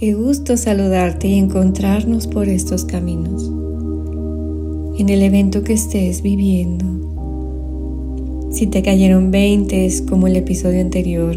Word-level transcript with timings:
Qué 0.00 0.14
gusto 0.14 0.56
saludarte 0.56 1.28
y 1.28 1.34
encontrarnos 1.34 2.26
por 2.26 2.48
estos 2.48 2.86
caminos. 2.86 3.52
En 4.98 5.10
el 5.10 5.20
evento 5.20 5.62
que 5.62 5.74
estés 5.74 6.22
viviendo, 6.22 6.86
si 8.50 8.66
te 8.66 8.80
cayeron 8.80 9.30
20 9.30 10.06
como 10.08 10.26
el 10.26 10.36
episodio 10.36 10.80
anterior 10.80 11.36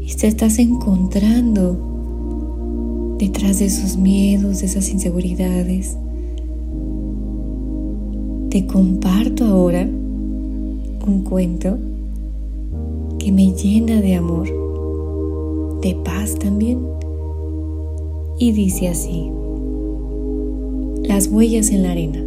y 0.00 0.12
te 0.16 0.26
estás 0.26 0.58
encontrando 0.58 1.78
detrás 3.20 3.60
de 3.60 3.66
esos 3.66 3.98
miedos, 3.98 4.58
de 4.58 4.66
esas 4.66 4.90
inseguridades, 4.90 5.96
te 8.50 8.66
comparto 8.66 9.44
ahora 9.44 9.82
un 9.82 11.22
cuento 11.22 11.78
que 13.20 13.30
me 13.30 13.52
llena 13.52 14.00
de 14.00 14.16
amor, 14.16 14.48
de 15.82 15.94
paz 16.04 16.34
también. 16.36 17.03
Y 18.38 18.52
dice 18.52 18.88
así, 18.88 19.30
las 21.02 21.28
huellas 21.28 21.70
en 21.70 21.82
la 21.84 21.92
arena. 21.92 22.24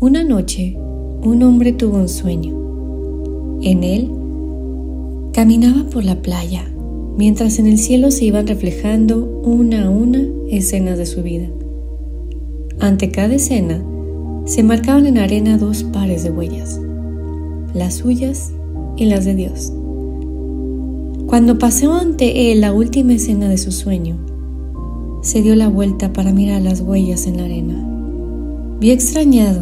Una 0.00 0.22
noche, 0.22 0.76
un 1.24 1.42
hombre 1.42 1.72
tuvo 1.72 1.96
un 1.96 2.08
sueño. 2.08 2.54
En 3.62 3.82
él, 3.82 4.10
caminaba 5.32 5.90
por 5.90 6.04
la 6.04 6.22
playa, 6.22 6.70
mientras 7.16 7.58
en 7.58 7.66
el 7.66 7.78
cielo 7.78 8.12
se 8.12 8.26
iban 8.26 8.46
reflejando 8.46 9.42
una 9.44 9.86
a 9.86 9.90
una 9.90 10.22
escenas 10.50 10.98
de 10.98 11.06
su 11.06 11.22
vida. 11.22 11.48
Ante 12.78 13.10
cada 13.10 13.34
escena, 13.34 13.82
se 14.44 14.62
marcaban 14.62 15.06
en 15.06 15.18
arena 15.18 15.58
dos 15.58 15.82
pares 15.82 16.22
de 16.22 16.30
huellas, 16.30 16.80
las 17.74 17.94
suyas 17.94 18.52
y 18.96 19.06
las 19.06 19.24
de 19.24 19.34
Dios. 19.34 19.72
Cuando 21.26 21.58
pasó 21.58 21.92
ante 21.92 22.52
él 22.52 22.60
la 22.60 22.72
última 22.72 23.14
escena 23.14 23.48
de 23.48 23.58
su 23.58 23.72
sueño, 23.72 24.27
se 25.28 25.42
dio 25.42 25.54
la 25.54 25.68
vuelta 25.68 26.14
para 26.14 26.32
mirar 26.32 26.62
las 26.62 26.80
huellas 26.80 27.26
en 27.26 27.36
la 27.36 27.44
arena. 27.44 27.74
Vio 28.80 28.94
extrañado 28.94 29.60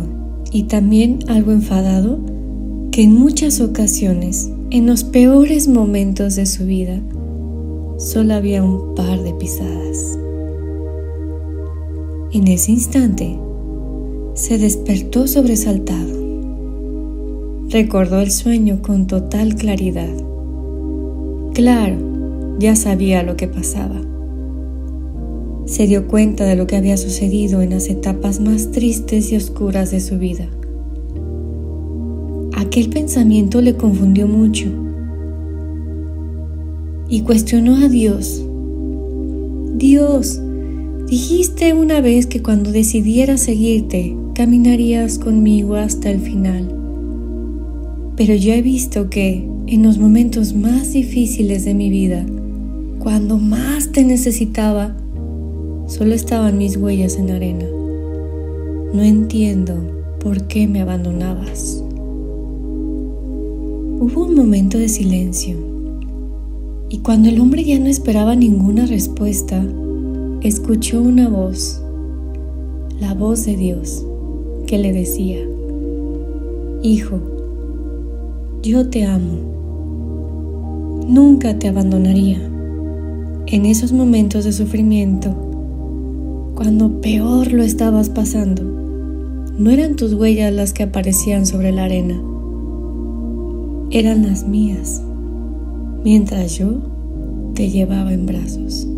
y 0.53 0.65
también 0.65 1.19
algo 1.27 1.51
enfadado 1.51 2.21
que 2.93 3.03
en 3.03 3.13
muchas 3.13 3.61
ocasiones, 3.61 4.49
en 4.71 4.87
los 4.87 5.03
peores 5.03 5.67
momentos 5.67 6.37
de 6.37 6.47
su 6.47 6.67
vida, 6.67 7.01
solo 7.99 8.35
había 8.35 8.63
un 8.63 8.95
par 8.95 9.21
de 9.25 9.35
pisadas. 9.35 10.17
En 12.31 12.47
ese 12.47 12.71
instante, 12.71 13.37
se 14.35 14.59
despertó 14.59 15.27
sobresaltado. 15.27 16.15
Recordó 17.71 18.21
el 18.21 18.31
sueño 18.31 18.83
con 18.83 19.09
total 19.09 19.57
claridad. 19.57 20.15
Claro, 21.55 21.97
ya 22.61 22.77
sabía 22.77 23.25
lo 23.25 23.37
que 23.37 23.49
pasaba. 23.49 24.01
Se 25.67 25.89
dio 25.89 26.07
cuenta 26.07 26.45
de 26.45 26.55
lo 26.55 26.69
que 26.69 26.77
había 26.77 26.97
sucedido 26.97 27.61
en 27.61 27.71
las 27.71 27.89
etapas 27.89 28.39
más 28.39 28.71
tristes 28.71 29.33
y 29.33 29.37
oscuras 29.37 29.91
de 29.91 29.99
su 30.01 30.17
vida. 30.17 30.49
Aquel 32.57 32.89
pensamiento 32.89 33.61
le 33.61 33.77
confundió 33.77 34.29
mucho 34.29 34.67
y 37.09 37.23
cuestionó 37.23 37.77
a 37.77 37.89
Dios. 37.89 38.45
Dios, 39.77 40.41
dijiste 41.09 41.75
una 41.75 42.01
vez 42.01 42.27
que 42.27 42.43
cuando 42.43 42.71
decidiera 42.71 43.37
seguirte, 43.37 44.17
caminarías 44.35 45.19
conmigo 45.19 45.75
hasta 45.75 46.11
el 46.11 46.21
final. 46.21 46.73
Pero 48.17 48.35
yo 48.35 48.53
he 48.53 48.63
visto 48.63 49.11
que 49.11 49.49
en 49.67 49.83
los 49.83 49.99
momentos 49.99 50.55
más 50.55 50.93
difíciles 50.93 51.65
de 51.65 51.75
mi 51.75 51.91
vida, 51.91 52.25
cuando 53.01 53.39
más 53.39 53.91
te 53.91 54.05
necesitaba, 54.05 54.97
solo 55.87 56.15
estaban 56.15 56.59
mis 56.59 56.77
huellas 56.77 57.17
en 57.17 57.29
la 57.29 57.37
arena. 57.37 57.65
No 58.93 59.03
entiendo 59.03 59.75
por 60.21 60.47
qué 60.49 60.67
me 60.67 60.81
abandonabas. 60.81 61.83
Hubo 63.99 64.25
un 64.25 64.35
momento 64.35 64.79
de 64.79 64.89
silencio 64.89 65.57
y 66.89 66.99
cuando 66.99 67.29
el 67.29 67.41
hombre 67.41 67.65
ya 67.65 67.79
no 67.79 67.87
esperaba 67.87 68.37
ninguna 68.37 68.87
respuesta, 68.87 69.65
escuchó 70.43 71.03
una 71.03 71.29
voz, 71.29 71.83
la 73.01 73.15
voz 73.15 73.45
de 73.45 73.57
Dios 73.57 74.05
que 74.67 74.79
le 74.79 74.93
decía, 74.93 75.39
Hijo, 76.83 77.19
yo 78.63 78.89
te 78.89 79.05
amo, 79.05 79.39
nunca 81.09 81.59
te 81.59 81.69
abandonaría. 81.69 82.41
En 83.47 83.65
esos 83.65 83.93
momentos 83.93 84.45
de 84.45 84.53
sufrimiento, 84.53 85.35
cuando 86.57 87.03
peor 87.03 87.53
lo 87.53 87.63
estabas 87.63 88.09
pasando, 88.09 88.63
no 89.59 89.71
eran 89.71 89.95
tus 89.95 90.15
huellas 90.15 90.51
las 90.55 90.73
que 90.73 90.85
aparecían 90.85 91.45
sobre 91.45 91.71
la 91.71 91.85
arena, 91.85 92.19
eran 93.91 94.27
las 94.27 94.49
mías, 94.49 95.03
mientras 96.03 96.57
yo 96.57 96.79
te 97.55 97.69
llevaba 97.69 98.15
en 98.15 98.25
brazos. 98.25 98.89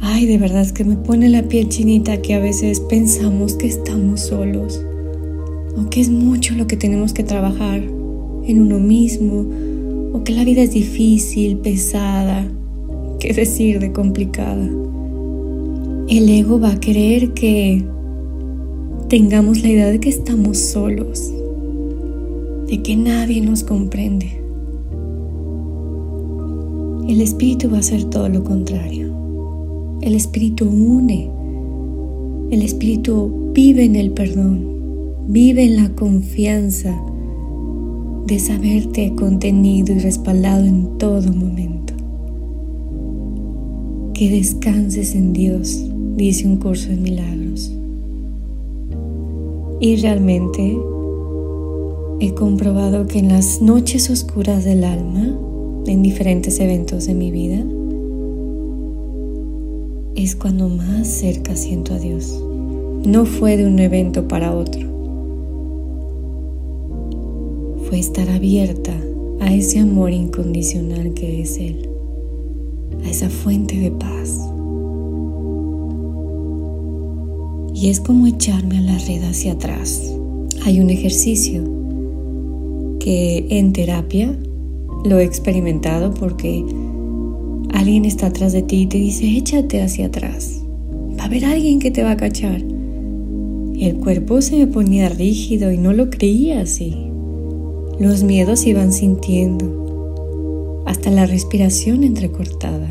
Ay, 0.00 0.24
de 0.24 0.38
verdad 0.38 0.62
es 0.62 0.72
que 0.72 0.84
me 0.84 0.96
pone 0.96 1.28
la 1.28 1.42
piel 1.42 1.68
chinita 1.68 2.22
que 2.22 2.32
a 2.32 2.40
veces 2.40 2.80
pensamos 2.80 3.52
que 3.52 3.66
estamos 3.66 4.20
solos 4.20 4.80
o 5.76 5.90
que 5.90 6.00
es 6.00 6.08
mucho 6.08 6.54
lo 6.54 6.66
que 6.66 6.78
tenemos 6.78 7.12
que 7.12 7.22
trabajar 7.22 7.82
en 7.82 8.62
uno 8.62 8.78
mismo 8.78 9.44
o 10.14 10.24
que 10.24 10.32
la 10.32 10.44
vida 10.44 10.62
es 10.62 10.72
difícil, 10.72 11.58
pesada, 11.58 12.46
qué 13.22 13.32
decir 13.32 13.78
de 13.78 13.92
complicada. 13.92 14.68
El 16.08 16.28
ego 16.28 16.58
va 16.58 16.72
a 16.72 16.80
creer 16.80 17.32
que 17.34 17.84
tengamos 19.08 19.62
la 19.62 19.68
idea 19.68 19.86
de 19.86 20.00
que 20.00 20.08
estamos 20.08 20.58
solos, 20.58 21.32
de 22.66 22.82
que 22.82 22.96
nadie 22.96 23.40
nos 23.40 23.62
comprende. 23.62 24.42
El 27.08 27.20
espíritu 27.20 27.70
va 27.70 27.76
a 27.76 27.80
hacer 27.80 28.02
todo 28.06 28.28
lo 28.28 28.42
contrario. 28.42 29.14
El 30.00 30.16
Espíritu 30.16 30.68
une. 30.68 31.30
El 32.50 32.60
Espíritu 32.62 33.52
vive 33.54 33.84
en 33.84 33.94
el 33.94 34.10
perdón, 34.10 34.66
vive 35.28 35.62
en 35.62 35.76
la 35.76 35.94
confianza 35.94 37.00
de 38.26 38.38
saberte 38.40 39.14
contenido 39.14 39.94
y 39.94 40.00
respaldado 40.00 40.64
en 40.66 40.98
todo 40.98 41.32
momento. 41.32 41.81
Que 44.22 44.30
descanses 44.30 45.16
en 45.16 45.32
Dios, 45.32 45.82
dice 46.14 46.46
un 46.46 46.58
curso 46.58 46.90
de 46.90 46.96
milagros. 46.96 47.72
Y 49.80 49.96
realmente 49.96 50.78
he 52.20 52.32
comprobado 52.32 53.08
que 53.08 53.18
en 53.18 53.30
las 53.30 53.60
noches 53.60 54.10
oscuras 54.10 54.64
del 54.64 54.84
alma, 54.84 55.36
en 55.86 56.04
diferentes 56.04 56.60
eventos 56.60 57.06
de 57.06 57.14
mi 57.14 57.32
vida, 57.32 57.64
es 60.14 60.36
cuando 60.36 60.68
más 60.68 61.08
cerca 61.08 61.56
siento 61.56 61.92
a 61.94 61.98
Dios. 61.98 62.40
No 63.04 63.24
fue 63.24 63.56
de 63.56 63.66
un 63.66 63.80
evento 63.80 64.28
para 64.28 64.54
otro. 64.54 64.88
Fue 67.88 67.98
estar 67.98 68.30
abierta 68.30 68.94
a 69.40 69.52
ese 69.52 69.80
amor 69.80 70.12
incondicional 70.12 71.12
que 71.12 71.42
es 71.42 71.58
Él, 71.58 71.88
a 73.04 73.08
esa 73.08 73.28
fuente 73.28 73.78
de 73.78 73.90
paz. 73.90 74.38
Y 77.74 77.88
es 77.88 78.00
como 78.00 78.26
echarme 78.26 78.78
a 78.78 78.82
la 78.82 78.98
red 78.98 79.22
hacia 79.24 79.52
atrás. 79.52 80.14
Hay 80.64 80.80
un 80.80 80.90
ejercicio 80.90 81.64
que 83.00 83.46
en 83.50 83.72
terapia 83.72 84.36
lo 85.04 85.18
he 85.18 85.24
experimentado 85.24 86.14
porque 86.14 86.64
alguien 87.72 88.04
está 88.04 88.26
atrás 88.26 88.52
de 88.52 88.62
ti 88.62 88.82
y 88.82 88.86
te 88.86 88.98
dice, 88.98 89.36
échate 89.36 89.82
hacia 89.82 90.06
atrás. 90.06 90.62
Va 91.18 91.24
a 91.24 91.26
haber 91.26 91.44
alguien 91.44 91.80
que 91.80 91.90
te 91.90 92.02
va 92.02 92.12
a 92.12 92.16
cachar. 92.16 92.62
El 93.82 93.96
cuerpo 93.96 94.40
se 94.42 94.56
me 94.56 94.68
ponía 94.68 95.08
rígido 95.08 95.72
y 95.72 95.78
no 95.78 95.92
lo 95.92 96.10
creía 96.10 96.60
así. 96.60 96.94
Los 97.98 98.22
miedos 98.22 98.66
iban 98.66 98.92
sintiendo, 98.92 99.91
hasta 100.92 101.10
la 101.10 101.26
respiración 101.26 102.04
entrecortada. 102.04 102.88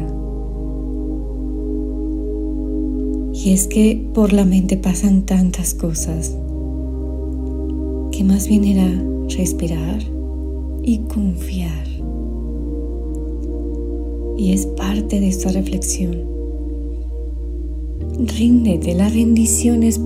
Y 3.33 3.53
es 3.53 3.67
que 3.67 4.09
por 4.13 4.33
la 4.33 4.43
mente 4.43 4.75
pasan 4.75 5.23
tantas 5.25 5.73
cosas 5.73 6.35
que 8.11 8.23
más 8.23 8.47
bien 8.47 8.65
era 8.65 9.03
respirar 9.29 9.99
y 10.83 10.99
confiar 11.07 11.87
y 14.35 14.53
es 14.53 14.65
parte 14.65 15.19
de 15.19 15.27
esta 15.27 15.51
reflexión. 15.51 16.17
Ríndete, 18.17 18.95
la 18.95 19.07
rendición 19.07 19.83
es, 19.83 20.01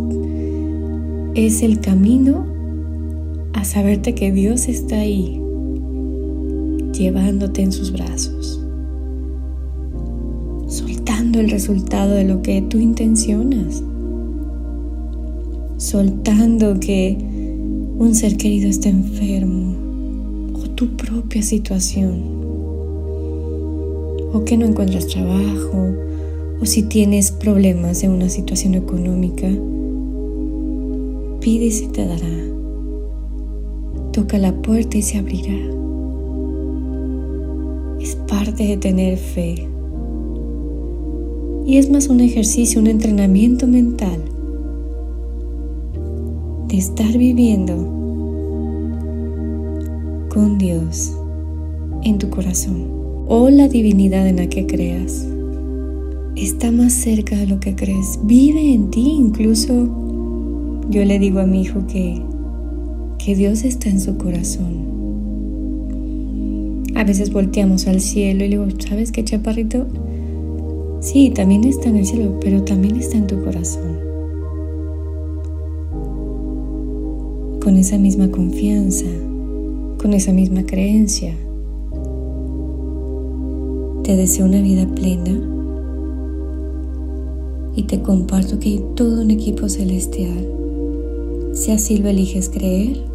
es 1.36 1.62
el 1.62 1.80
camino 1.80 2.45
a 3.53 3.63
saberte 3.63 4.13
que 4.13 4.33
Dios 4.33 4.68
está 4.68 5.00
ahí, 5.00 5.42
llevándote 6.97 7.62
en 7.62 7.71
sus 7.71 7.92
brazos. 7.92 8.59
esperando 11.15 11.39
el 11.39 11.50
resultado 11.50 12.13
de 12.13 12.25
lo 12.25 12.42
que 12.42 12.62
tú 12.62 12.77
intencionas, 12.77 13.81
soltando 15.77 16.80
que 16.80 17.18
un 17.97 18.13
ser 18.13 18.36
querido 18.36 18.69
está 18.69 18.89
enfermo 18.89 19.75
o 20.56 20.69
tu 20.71 20.95
propia 20.97 21.42
situación 21.42 22.21
o 24.33 24.44
que 24.45 24.57
no 24.57 24.65
encuentras 24.65 25.07
trabajo 25.07 25.94
o 26.62 26.65
si 26.65 26.83
tienes 26.83 27.31
problemas 27.31 28.03
en 28.03 28.12
una 28.12 28.30
situación 28.30 28.75
económica, 28.75 29.47
pide 31.39 31.65
y 31.65 31.71
se 31.71 31.88
te 31.88 32.06
dará. 32.06 32.36
Toca 34.12 34.38
la 34.38 34.53
puerta 34.53 34.97
y 34.97 35.01
se 35.01 35.18
abrirá. 35.18 35.84
Es 38.06 38.16
parte 38.28 38.68
de 38.68 38.78
tener 38.78 39.18
fe. 39.18 39.68
Y 41.66 41.78
es 41.78 41.90
más 41.90 42.07
un 42.07 42.19
ejercicio, 42.19 42.80
un 42.80 42.86
entrenamiento 42.86 43.66
mental 43.66 44.22
de 46.68 46.78
estar 46.78 47.18
viviendo 47.18 47.75
con 50.30 50.60
Dios 50.60 51.18
en 52.04 52.19
tu 52.19 52.30
corazón 52.30 52.86
o 53.28 53.50
la 53.50 53.68
divinidad 53.68 54.28
en 54.28 54.36
la 54.36 54.50
que 54.50 54.68
creas. 54.68 55.25
Está 56.36 56.72
más 56.72 56.94
cerca 56.94 57.36
de 57.36 57.48
lo 57.48 57.60
que 57.60 57.75
crees. 57.75 58.19
Vive 58.22 58.72
en 58.72 58.92
ti. 58.92 59.16
Incluso 59.18 59.74
yo 60.92 61.04
le 61.04 61.18
digo 61.18 61.40
a 61.40 61.48
mi 61.48 61.63
hijo 61.63 61.88
que 61.88 62.22
que 63.18 63.34
Dios 63.34 63.63
está 63.63 63.90
en 63.90 64.00
su 64.00 64.16
corazón. 64.19 64.94
A 66.95 67.03
veces 67.03 67.33
volteamos 67.33 67.88
al 67.88 68.00
cielo 68.00 68.45
y 68.45 68.47
le 68.47 68.57
digo, 68.57 68.65
¿sabes 68.80 69.12
qué, 69.12 69.24
chaparrito? 69.25 69.86
Sí, 71.01 71.30
también 71.30 71.65
está 71.65 71.89
en 71.89 71.97
el 71.97 72.06
cielo, 72.06 72.39
pero 72.39 72.63
también 72.63 72.95
está 72.95 73.18
en 73.18 73.27
tu 73.27 73.44
corazón. 73.44 74.00
Con 77.62 77.75
esa 77.75 77.97
misma 77.97 78.31
confianza, 78.31 79.07
con 79.97 80.13
esa 80.13 80.31
misma 80.31 80.65
creencia. 80.65 81.36
Te 84.03 84.15
deseo 84.15 84.45
una 84.45 84.62
vida 84.62 84.88
plena 84.88 85.38
y 87.75 87.83
te 87.83 88.01
comparto 88.01 88.57
que 88.57 88.69
hay 88.69 88.86
todo 88.95 89.21
un 89.21 89.31
equipo 89.31 89.68
celestial. 89.68 90.47
Si 91.53 91.71
así 91.71 91.97
lo 91.97 92.07
eliges 92.07 92.47
creer, 92.47 93.14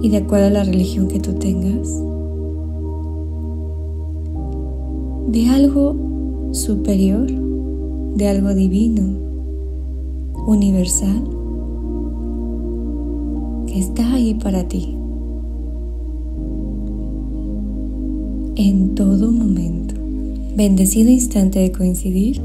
y 0.00 0.10
de 0.10 0.18
acuerdo 0.18 0.46
a 0.46 0.50
la 0.50 0.64
religión 0.64 1.08
que 1.08 1.18
tú 1.18 1.32
tengas, 1.34 1.88
de 5.28 5.48
algo 5.48 5.94
superior, 6.52 7.26
de 8.14 8.28
algo 8.28 8.54
divino, 8.54 9.02
universal, 10.46 11.22
que 13.66 13.78
está 13.78 14.14
ahí 14.14 14.34
para 14.34 14.66
ti. 14.68 14.96
En 18.56 18.94
todo 18.94 19.30
momento. 19.30 19.94
Bendecido 20.56 21.10
instante 21.10 21.60
de 21.60 21.70
coincidir. 21.70 22.42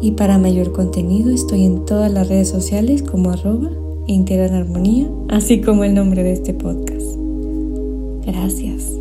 Y 0.00 0.12
para 0.12 0.38
mayor 0.38 0.72
contenido 0.72 1.30
estoy 1.30 1.64
en 1.64 1.84
todas 1.84 2.10
las 2.10 2.28
redes 2.28 2.48
sociales 2.48 3.02
como 3.02 3.30
arroba 3.30 3.70
Integran 4.08 4.54
Armonía, 4.54 5.06
así 5.28 5.60
como 5.60 5.84
el 5.84 5.94
nombre 5.94 6.22
de 6.24 6.32
este 6.32 6.54
podcast. 6.54 7.06
Gracias. 8.26 8.97